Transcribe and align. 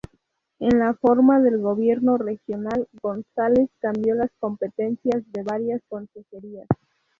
En 0.57 0.79
la 0.79 0.93
reforma 0.93 1.39
del 1.39 1.59
Gobierno 1.61 2.17
regional, 2.17 2.87
González 3.03 3.69
cambió 3.77 4.15
las 4.15 4.31
competencias 4.39 5.21
de 5.31 5.43
varias 5.43 5.83
consejerías. 5.87 6.65